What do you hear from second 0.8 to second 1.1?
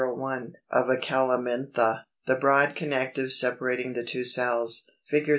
a